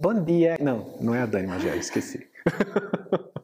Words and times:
Bom 0.00 0.24
dia. 0.24 0.56
Não, 0.60 0.94
não 1.00 1.14
é 1.14 1.20
a 1.20 1.26
Dani 1.26 1.46
Magé, 1.46 1.76
esqueci. 1.76 2.26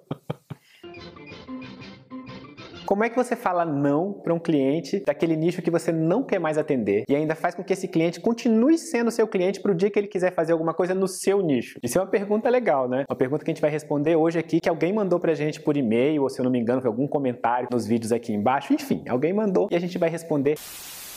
Como 2.87 3.03
é 3.03 3.11
que 3.11 3.17
você 3.17 3.35
fala 3.35 3.65
não 3.65 4.13
para 4.13 4.33
um 4.33 4.39
cliente 4.39 5.03
daquele 5.05 5.35
nicho 5.37 5.61
que 5.61 5.73
você 5.73 5.91
não 5.91 6.23
quer 6.23 6.39
mais 6.39 6.57
atender 6.57 7.05
e 7.09 7.17
ainda 7.17 7.35
faz 7.35 7.53
com 7.53 7.65
que 7.65 7.73
esse 7.73 7.89
cliente 7.89 8.21
continue 8.21 8.79
sendo 8.79 9.11
seu 9.11 9.27
cliente 9.27 9.61
para 9.61 9.73
o 9.73 9.75
dia 9.75 9.91
que 9.91 9.99
ele 9.99 10.07
quiser 10.07 10.33
fazer 10.33 10.53
alguma 10.53 10.73
coisa 10.73 10.95
no 10.95 11.09
seu 11.09 11.43
nicho? 11.43 11.81
Isso 11.83 11.99
é 11.99 12.01
uma 12.01 12.07
pergunta 12.07 12.49
legal, 12.49 12.89
né? 12.89 13.05
Uma 13.11 13.17
pergunta 13.17 13.45
que 13.45 13.51
a 13.51 13.55
gente 13.55 13.61
vai 13.61 13.73
responder 13.73 14.15
hoje 14.15 14.39
aqui, 14.39 14.61
que 14.61 14.69
alguém 14.69 14.93
mandou 14.93 15.19
para 15.19 15.33
a 15.33 15.35
gente 15.35 15.61
por 15.61 15.77
e-mail, 15.77 16.23
ou 16.23 16.31
se 16.31 16.39
eu 16.41 16.45
não 16.45 16.51
me 16.51 16.61
engano, 16.61 16.81
foi 16.81 16.89
algum 16.89 17.09
comentário 17.09 17.67
nos 17.73 17.85
vídeos 17.89 18.13
aqui 18.13 18.33
embaixo. 18.33 18.73
Enfim, 18.73 19.03
alguém 19.09 19.33
mandou 19.33 19.67
e 19.69 19.75
a 19.75 19.81
gente 19.81 19.99
vai 19.99 20.09
responder 20.09 20.55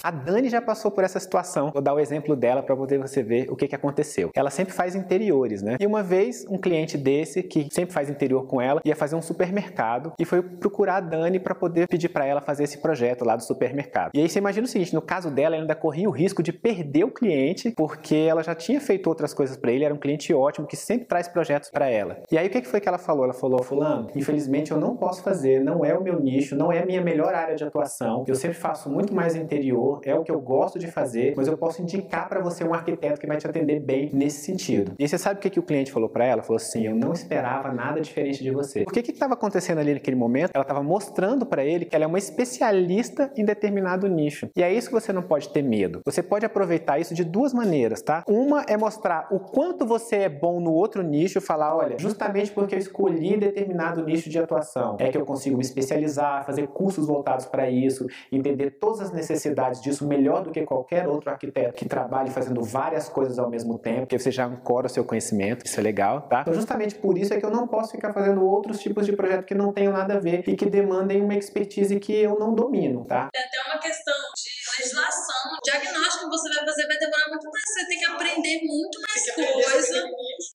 a 0.04 0.12
Dani 0.12 0.50
já 0.50 0.62
passou 0.62 0.92
por 0.92 1.04
essa 1.04 1.20
situação. 1.20 1.72
Vou 1.72 1.82
dar 1.82 1.94
o 1.94 2.00
exemplo 2.00 2.36
dela 2.36 2.64
para 2.64 2.76
poder 2.76 3.00
você 3.00 3.22
ver 3.22 3.50
o 3.50 3.56
que, 3.56 3.68
que 3.68 3.76
aconteceu. 3.76 4.32
Ela 4.34 4.50
sempre 4.50 4.74
faz 4.74 4.96
interiores, 4.96 5.62
né? 5.62 5.78
E 5.80 5.86
uma 5.86 6.02
vez 6.02 6.46
um 6.50 6.58
cliente 6.58 6.98
desse 6.98 7.44
que 7.44 7.68
sempre 7.72 7.94
faz 7.94 8.10
interior 8.10 8.46
com 8.46 8.62
ela 8.62 8.82
ia 8.86 8.96
fazer 8.96 9.16
um 9.16 9.22
supermercado 9.22 10.14
e 10.20 10.26
foi 10.26 10.42
procurar 10.42 10.98
a 10.98 11.00
Dani 11.02 11.40
para 11.40 11.54
poder 11.54 11.88
pedir 11.88 12.10
para 12.10 12.26
ela 12.26 12.42
fazer 12.42 12.64
esse 12.64 12.78
projeto 12.78 13.26
lá 13.26 13.36
do 13.36 13.44
supermercado. 13.44 14.12
E 14.14 14.22
aí 14.22 14.30
você 14.30 14.40
imagina 14.40 14.66
o 14.66 14.70
seguinte, 14.70 14.94
no 14.94 15.02
caso 15.02 15.30
dela, 15.30 15.56
ela 15.56 15.64
ainda 15.64 15.76
corria 15.76 16.08
o 16.08 16.12
risco 16.12 16.42
de 16.42 16.54
perder 16.54 17.04
o 17.04 17.12
cliente 17.12 17.72
porque 17.76 18.16
ela 18.16 18.44
já 18.44 18.56
tinha 18.56 18.80
feito 18.80 19.08
outras 19.08 19.34
coisas 19.34 19.58
para 19.58 19.72
ele, 19.72 19.84
era 19.84 19.94
um 19.94 19.98
cliente 19.98 20.34
ótimo 20.34 20.68
que 20.68 20.76
sempre 20.76 21.06
traz 21.06 21.28
projetos 21.28 21.70
para 21.70 21.90
ela. 21.90 22.22
E 22.32 22.38
aí 22.38 22.48
o 22.48 22.50
que, 22.50 22.62
que 22.62 22.68
foi 22.68 22.80
que 22.80 22.88
ela 22.88 22.98
falou? 22.98 23.24
Ela 23.26 23.34
falou: 23.34 23.64
"Fulano, 23.64 24.10
infelizmente 24.16 24.72
eu 24.72 24.80
não 24.80 24.96
posso 24.96 25.22
fazer, 25.22 25.64
não 25.64 25.84
é 25.84 25.98
o 25.98 26.04
meu 26.04 26.20
nicho, 26.20 26.56
não 26.56 26.72
é 26.72 26.82
a 26.82 26.86
minha 26.86 27.02
melhor 27.02 27.34
área 27.34 27.56
de 27.56 27.64
atuação. 27.64 28.24
Eu 28.28 28.36
sempre 28.36 28.58
faço 28.58 28.90
muito 28.90 29.14
mais 29.14 29.36
interior 29.36 29.89
é 30.04 30.14
o 30.16 30.24
que 30.24 30.32
eu 30.32 30.40
gosto 30.40 30.78
de 30.78 30.88
fazer, 30.88 31.34
mas 31.36 31.48
eu 31.48 31.58
posso 31.58 31.82
indicar 31.82 32.28
para 32.28 32.42
você 32.42 32.64
um 32.64 32.74
arquiteto 32.74 33.20
que 33.20 33.28
vai 33.28 33.38
te 33.38 33.48
atender 33.48 33.80
bem 33.80 34.10
nesse 34.14 34.42
sentido. 34.42 34.94
E 35.00 35.08
você 35.08 35.18
sabe 35.18 35.40
o 35.40 35.42
que, 35.42 35.50
que 35.50 35.60
o 35.60 35.64
cliente 35.64 35.92
falou 35.92 36.10
para 36.10 36.26
ela? 36.26 36.44
Falou 36.44 36.58
assim: 36.58 36.86
eu 36.86 36.96
não 36.96 37.14
esperava 37.14 37.72
nada 37.72 38.02
diferente 38.02 38.44
de 38.44 38.52
você. 38.52 38.84
O 38.84 38.92
que 38.92 39.00
estava 39.00 39.34
acontecendo 39.34 39.80
ali 39.80 39.94
naquele 39.94 40.16
momento? 40.16 40.52
Ela 40.54 40.64
estava 40.64 40.84
mostrando 40.84 41.46
para 41.46 41.64
ele 41.64 41.86
que 41.86 41.96
ela 41.96 42.06
é 42.06 42.08
uma 42.08 42.18
especialista 42.18 43.32
em 43.36 43.46
determinado 43.46 44.08
nicho. 44.08 44.50
E 44.56 44.64
é 44.64 44.72
isso 44.72 44.88
que 44.88 44.94
você 44.94 45.14
não 45.14 45.22
pode 45.22 45.50
ter 45.50 45.62
medo. 45.62 46.02
Você 46.06 46.22
pode 46.22 46.46
aproveitar 46.46 47.00
isso 47.00 47.14
de 47.14 47.24
duas 47.24 47.54
maneiras, 47.54 48.02
tá? 48.02 48.24
Uma 48.28 48.64
é 48.68 48.78
mostrar 48.78 49.28
o 49.32 49.40
quanto 49.40 49.86
você 49.86 50.18
é 50.18 50.30
bom 50.30 50.60
no 50.60 50.72
outro 50.72 51.02
nicho, 51.02 51.42
falar, 51.42 51.76
olha, 51.76 51.98
justamente 51.98 52.52
porque 52.52 52.76
eu 52.76 52.80
escolhi 52.80 53.38
determinado 53.38 54.04
nicho 54.04 54.30
de 54.30 54.40
atuação, 54.40 54.98
é 55.00 55.10
que 55.10 55.18
eu 55.18 55.26
consigo 55.26 55.58
me 55.58 55.64
especializar, 55.64 56.46
fazer 56.46 56.68
cursos 56.68 57.08
voltados 57.08 57.46
para 57.46 57.70
isso, 57.70 58.08
entender 58.32 58.72
todas 58.72 59.02
as 59.02 59.12
necessidades 59.12 59.79
disso 59.82 60.08
melhor 60.08 60.44
do 60.44 60.52
que 60.52 60.64
qualquer 60.66 61.08
outro 61.08 61.30
arquiteto 61.30 61.74
que 61.74 61.88
trabalhe 61.88 62.30
fazendo 62.30 62.62
várias 62.64 63.10
coisas 63.10 63.40
ao 63.40 63.50
mesmo 63.50 63.78
tempo, 63.78 64.08
que 64.08 64.18
você 64.18 64.32
já 64.32 64.46
ancora 64.46 64.88
o 64.88 64.90
seu 64.90 65.04
conhecimento, 65.04 65.66
isso 65.66 65.80
é 65.80 65.84
legal, 65.84 66.22
tá? 66.22 66.42
Então, 66.42 66.54
justamente 66.54 66.96
por 66.96 67.18
isso 67.18 67.34
é 67.34 67.40
que 67.40 67.46
eu 67.46 67.52
não 67.52 67.68
posso 67.68 67.92
ficar 67.92 68.14
fazendo 68.14 68.46
outros 68.46 68.80
tipos 68.80 69.06
de 69.06 69.14
projeto 69.14 69.46
que 69.46 69.56
não 69.56 69.72
tenham 69.72 69.94
nada 69.94 70.16
a 70.16 70.20
ver 70.20 70.44
e 70.48 70.56
que 70.56 70.66
demandem 70.66 71.22
uma 71.22 71.36
expertise 71.36 72.00
que 72.00 72.14
eu 72.14 72.38
não 72.38 72.54
domino, 72.54 73.06
tá? 73.06 73.30
É 73.34 73.40
até 73.40 73.70
uma 73.70 73.80
questão 73.80 74.14
de 74.14 74.60
legislação, 74.80 75.58
diagnóstico 75.64 76.30
que 76.30 76.38
você 76.38 76.50
vai 76.56 76.66
fazer 76.66 76.88
vai 76.88 76.98
demorar 76.98 77.30
muito 77.30 77.50
mais, 77.50 77.64
você 77.64 77.88
tem 77.88 78.00
que 78.00 78.06
aprender 78.06 78.62
muito 78.64 79.00
mais 79.02 79.36
coisa. 79.36 80.04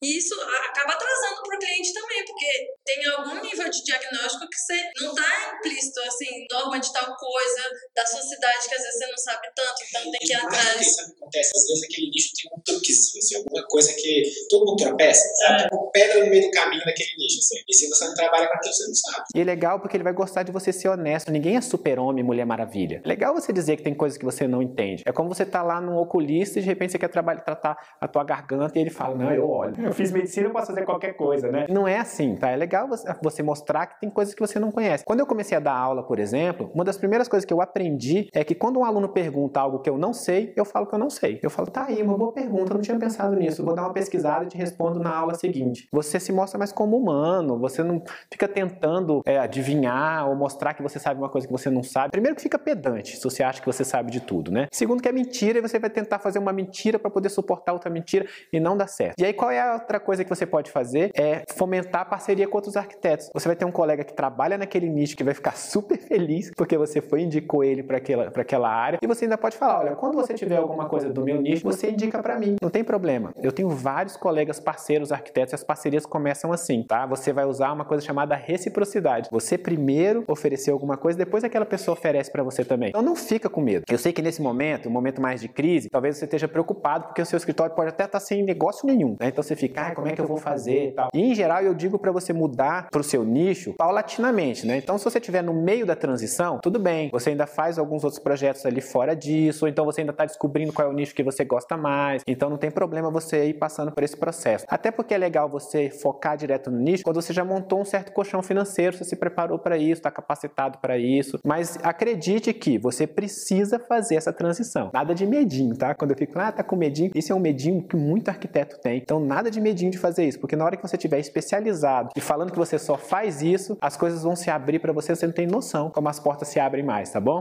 E 0.02 0.18
isso 0.18 0.34
acaba 0.40 0.92
atrasando 0.92 1.42
para 1.42 1.56
o 1.56 1.58
cliente 1.58 1.92
também, 1.92 2.24
porque 2.44 2.74
tem 2.84 3.06
algum 3.06 3.40
nível 3.40 3.70
de 3.70 3.82
diagnóstico 3.82 4.46
que 4.48 4.56
você 4.56 4.76
não 5.00 5.10
está 5.10 5.56
implícito, 5.56 6.00
assim, 6.00 6.46
norma 6.50 6.78
de 6.78 6.92
tal 6.92 7.16
coisa 7.16 7.62
da 7.94 8.04
sua 8.04 8.20
cidade 8.20 8.68
que 8.68 8.74
às 8.74 8.82
vezes 8.82 8.98
você 8.98 9.06
não 9.06 9.18
sabe 9.18 9.48
tanto, 9.56 9.74
então 9.88 10.10
tem 10.10 10.20
que 10.20 10.32
ir 10.32 10.36
atrás. 10.36 10.80
Isso 10.80 11.00
acontece, 11.00 11.52
às 11.56 11.66
vezes 11.66 11.84
aquele 11.84 12.10
nicho 12.10 12.30
tem 12.36 12.50
um 12.52 12.60
truquezinho, 12.62 13.18
assim, 13.18 13.36
alguma 13.36 13.66
coisa 13.68 13.92
que 13.94 14.22
todo 14.50 14.66
mundo 14.66 14.76
tropeça, 14.76 15.22
sabe? 15.46 15.62
É. 15.62 15.64
Tipo 15.64 15.90
pedra 15.90 16.24
no 16.24 16.30
meio 16.30 16.42
do 16.42 16.50
caminho 16.50 16.84
daquele 16.84 17.10
nicho, 17.18 17.38
assim. 17.38 17.62
E 17.68 17.74
se 17.74 17.88
você 17.88 18.06
não 18.06 18.14
trabalha 18.14 18.48
com 18.48 18.54
aquilo, 18.54 18.74
você 18.74 18.86
não 18.86 18.94
sabe. 18.94 19.24
E 19.34 19.40
é 19.40 19.44
legal 19.44 19.80
porque 19.80 19.96
ele 19.96 20.04
vai 20.04 20.12
gostar 20.12 20.42
de 20.42 20.52
você 20.52 20.72
ser 20.72 20.88
honesto. 20.88 21.30
Ninguém 21.30 21.56
é 21.56 21.60
super-homem, 21.60 22.22
mulher 22.22 22.44
maravilha. 22.44 23.00
É 23.04 23.08
legal 23.08 23.32
você 23.32 23.52
dizer 23.52 23.76
que 23.76 23.82
tem 23.82 23.94
coisas 23.94 24.18
que 24.18 24.24
você 24.24 24.46
não 24.46 24.60
entende. 24.60 25.02
É 25.06 25.12
como 25.12 25.28
você 25.28 25.46
tá 25.46 25.62
lá 25.62 25.80
num 25.80 25.96
oculista 25.96 26.58
e 26.58 26.62
de 26.62 26.68
repente 26.68 26.92
você 26.92 26.98
quer 26.98 27.08
trabalhar, 27.08 27.40
tratar 27.40 27.96
a 28.00 28.08
tua 28.08 28.24
garganta 28.24 28.78
e 28.78 28.82
ele 28.82 28.90
fala, 28.90 29.14
não, 29.14 29.32
eu 29.32 29.48
olho. 29.48 29.74
Eu 29.80 29.92
fiz 29.92 30.10
medicina, 30.10 30.48
eu 30.48 30.52
posso 30.52 30.66
fazer 30.66 30.84
qualquer 30.84 31.14
coisa, 31.14 31.50
né? 31.50 31.66
Não 31.68 31.86
é 31.86 31.98
assim, 31.98 32.33
tá? 32.36 32.50
É 32.50 32.56
legal 32.56 32.88
você 33.22 33.42
mostrar 33.42 33.86
que 33.86 34.00
tem 34.00 34.10
coisas 34.10 34.34
que 34.34 34.40
você 34.40 34.58
não 34.58 34.70
conhece. 34.70 35.04
Quando 35.04 35.20
eu 35.20 35.26
comecei 35.26 35.56
a 35.56 35.60
dar 35.60 35.74
aula, 35.74 36.02
por 36.02 36.18
exemplo, 36.18 36.70
uma 36.74 36.84
das 36.84 36.96
primeiras 36.96 37.28
coisas 37.28 37.44
que 37.44 37.52
eu 37.52 37.60
aprendi 37.60 38.28
é 38.32 38.44
que 38.44 38.54
quando 38.54 38.78
um 38.78 38.84
aluno 38.84 39.08
pergunta 39.08 39.60
algo 39.60 39.78
que 39.80 39.90
eu 39.90 39.98
não 39.98 40.12
sei, 40.12 40.52
eu 40.56 40.64
falo 40.64 40.86
que 40.86 40.94
eu 40.94 40.98
não 40.98 41.10
sei. 41.10 41.40
Eu 41.42 41.50
falo, 41.50 41.70
tá 41.70 41.86
aí, 41.86 42.02
uma 42.02 42.16
boa 42.16 42.32
pergunta, 42.32 42.72
eu 42.72 42.74
não 42.74 42.80
tinha 42.80 42.98
pensado 42.98 43.36
nisso. 43.36 43.64
Vou 43.64 43.74
dar 43.74 43.82
uma 43.82 43.92
pesquisada 43.92 44.44
e 44.44 44.48
te 44.48 44.56
respondo 44.56 45.00
na 45.00 45.14
aula 45.14 45.34
seguinte. 45.34 45.88
Você 45.92 46.20
se 46.20 46.32
mostra 46.32 46.58
mais 46.58 46.72
como 46.72 46.96
humano, 46.96 47.58
você 47.58 47.82
não 47.82 48.02
fica 48.30 48.48
tentando 48.48 49.20
é, 49.26 49.38
adivinhar 49.38 50.28
ou 50.28 50.36
mostrar 50.36 50.74
que 50.74 50.82
você 50.82 50.98
sabe 50.98 51.20
uma 51.20 51.28
coisa 51.28 51.46
que 51.46 51.52
você 51.52 51.70
não 51.70 51.82
sabe. 51.82 52.10
Primeiro 52.12 52.36
que 52.36 52.42
fica 52.42 52.58
pedante, 52.58 53.16
se 53.16 53.22
você 53.22 53.42
acha 53.42 53.60
que 53.60 53.66
você 53.66 53.84
sabe 53.84 54.10
de 54.10 54.20
tudo, 54.20 54.50
né? 54.50 54.66
Segundo 54.72 55.02
que 55.02 55.08
é 55.08 55.12
mentira 55.12 55.58
e 55.58 55.62
você 55.62 55.78
vai 55.78 55.90
tentar 55.90 56.18
fazer 56.18 56.38
uma 56.38 56.52
mentira 56.52 56.98
para 56.98 57.10
poder 57.10 57.28
suportar 57.28 57.72
outra 57.72 57.90
mentira 57.90 58.26
e 58.52 58.60
não 58.60 58.76
dá 58.76 58.86
certo. 58.86 59.18
E 59.18 59.24
aí 59.24 59.32
qual 59.32 59.50
é 59.50 59.60
a 59.60 59.74
outra 59.74 60.00
coisa 60.00 60.24
que 60.24 60.30
você 60.30 60.46
pode 60.46 60.70
fazer? 60.70 61.10
É 61.14 61.42
fomentar 61.56 62.02
a 62.02 62.04
parceria 62.24 62.48
com 62.48 62.56
outros 62.56 62.76
arquitetos. 62.76 63.30
Você 63.34 63.46
vai 63.46 63.54
ter 63.54 63.66
um 63.66 63.70
colega 63.70 64.02
que 64.02 64.14
trabalha 64.14 64.56
naquele 64.56 64.88
nicho 64.88 65.14
que 65.14 65.22
vai 65.22 65.34
ficar 65.34 65.56
super 65.56 65.98
feliz 65.98 66.50
porque 66.56 66.78
você 66.78 67.02
foi 67.02 67.20
indicou 67.20 67.62
ele 67.62 67.82
para 67.82 67.98
aquela, 67.98 68.24
aquela 68.34 68.70
área 68.70 68.98
e 69.02 69.06
você 69.06 69.26
ainda 69.26 69.36
pode 69.36 69.58
falar, 69.58 69.80
olha, 69.80 69.96
quando 69.96 70.14
você 70.14 70.32
tiver 70.32 70.56
alguma 70.56 70.88
coisa 70.88 71.10
do 71.10 71.22
meu 71.22 71.40
nicho, 71.40 71.62
você 71.62 71.90
indica 71.90 72.22
para 72.22 72.38
mim. 72.38 72.56
Não 72.62 72.70
tem 72.70 72.82
problema. 72.82 73.34
Eu 73.42 73.52
tenho 73.52 73.68
vários 73.68 74.16
colegas 74.16 74.58
parceiros 74.58 75.12
arquitetos 75.12 75.52
e 75.52 75.54
as 75.54 75.62
parcerias 75.62 76.06
começam 76.06 76.50
assim, 76.50 76.82
tá? 76.82 77.04
Você 77.06 77.30
vai 77.30 77.44
usar 77.44 77.72
uma 77.72 77.84
coisa 77.84 78.02
chamada 78.02 78.34
reciprocidade. 78.34 79.28
Você 79.30 79.58
primeiro 79.58 80.24
ofereceu 80.26 80.72
alguma 80.72 80.96
coisa, 80.96 81.18
depois 81.18 81.44
aquela 81.44 81.66
pessoa 81.66 81.92
oferece 81.92 82.32
para 82.32 82.42
você 82.42 82.64
também. 82.64 82.88
Então 82.88 83.02
não 83.02 83.14
fica 83.14 83.50
com 83.50 83.60
medo. 83.60 83.84
Eu 83.90 83.98
sei 83.98 84.12
que 84.14 84.22
nesse 84.22 84.40
momento, 84.40 84.88
um 84.88 84.92
momento 84.92 85.20
mais 85.20 85.42
de 85.42 85.48
crise, 85.48 85.90
talvez 85.90 86.16
você 86.16 86.24
esteja 86.24 86.48
preocupado 86.48 87.08
porque 87.08 87.20
o 87.20 87.26
seu 87.26 87.36
escritório 87.36 87.74
pode 87.74 87.90
até 87.90 88.04
estar 88.04 88.18
tá 88.18 88.24
sem 88.24 88.42
negócio 88.42 88.86
nenhum, 88.86 89.16
né? 89.20 89.28
Então 89.28 89.42
você 89.42 89.54
fica, 89.54 89.88
ah, 89.88 89.94
como 89.94 90.08
é 90.08 90.12
que 90.12 90.20
eu 90.22 90.26
vou 90.26 90.38
fazer 90.38 90.88
e 90.88 90.92
tal. 90.92 91.10
E 91.12 91.20
em 91.20 91.34
geral 91.34 91.60
eu 91.60 91.74
digo 91.74 91.98
para 91.98 92.13
você 92.14 92.32
mudar 92.32 92.88
para 92.90 93.00
o 93.00 93.04
seu 93.04 93.24
nicho 93.24 93.74
paulatinamente, 93.74 94.66
né? 94.66 94.78
Então 94.78 94.96
se 94.96 95.04
você 95.04 95.18
estiver 95.18 95.42
no 95.42 95.52
meio 95.52 95.84
da 95.84 95.94
transição, 95.94 96.58
tudo 96.62 96.78
bem. 96.78 97.10
Você 97.12 97.30
ainda 97.30 97.46
faz 97.46 97.78
alguns 97.78 98.04
outros 98.04 98.22
projetos 98.22 98.64
ali 98.64 98.80
fora 98.80 99.14
disso, 99.14 99.64
ou 99.64 99.68
então 99.68 99.84
você 99.84 100.00
ainda 100.00 100.12
está 100.12 100.24
descobrindo 100.24 100.72
qual 100.72 100.88
é 100.88 100.90
o 100.90 100.94
nicho 100.94 101.14
que 101.14 101.22
você 101.22 101.44
gosta 101.44 101.76
mais. 101.76 102.22
Então 102.26 102.48
não 102.48 102.56
tem 102.56 102.70
problema 102.70 103.10
você 103.10 103.46
ir 103.46 103.54
passando 103.54 103.92
por 103.92 104.02
esse 104.02 104.16
processo. 104.16 104.64
Até 104.68 104.90
porque 104.90 105.14
é 105.14 105.18
legal 105.18 105.48
você 105.48 105.90
focar 105.90 106.36
direto 106.36 106.70
no 106.70 106.78
nicho 106.78 107.04
quando 107.04 107.20
você 107.20 107.32
já 107.32 107.44
montou 107.44 107.80
um 107.80 107.84
certo 107.84 108.12
colchão 108.12 108.42
financeiro, 108.42 108.96
você 108.96 109.04
se 109.04 109.16
preparou 109.16 109.58
para 109.58 109.76
isso, 109.76 110.00
está 110.00 110.10
capacitado 110.10 110.78
para 110.78 110.96
isso. 110.96 111.38
Mas 111.44 111.78
acredite 111.82 112.52
que 112.52 112.78
você 112.78 113.06
precisa 113.06 113.78
fazer 113.78 114.16
essa 114.16 114.32
transição. 114.32 114.90
Nada 114.92 115.14
de 115.14 115.26
medinho, 115.26 115.76
tá? 115.76 115.94
Quando 115.94 116.12
eu 116.12 116.16
fico, 116.16 116.38
ah, 116.38 116.52
tá 116.52 116.62
com 116.62 116.76
medinho, 116.76 117.10
isso 117.14 117.32
é 117.32 117.34
um 117.34 117.40
medinho 117.40 117.82
que 117.82 117.96
muito 117.96 118.28
arquiteto 118.28 118.78
tem. 118.80 118.98
Então 118.98 119.20
nada 119.20 119.50
de 119.50 119.60
medinho 119.60 119.90
de 119.90 119.98
fazer 119.98 120.24
isso, 120.24 120.38
porque 120.38 120.56
na 120.56 120.64
hora 120.64 120.76
que 120.76 120.82
você 120.82 120.96
estiver 120.96 121.18
especializado 121.18 122.03
e 122.16 122.20
falando 122.20 122.52
que 122.52 122.58
você 122.58 122.78
só 122.78 122.96
faz 122.96 123.42
isso, 123.42 123.76
as 123.80 123.96
coisas 123.96 124.22
vão 124.22 124.36
se 124.36 124.50
abrir 124.50 124.78
para 124.78 124.92
você, 124.92 125.14
você 125.14 125.26
não 125.26 125.34
tem 125.34 125.46
noção 125.46 125.90
como 125.90 126.08
as 126.08 126.20
portas 126.20 126.48
se 126.48 126.60
abrem 126.60 126.84
mais, 126.84 127.10
tá 127.10 127.20
bom? 127.20 127.40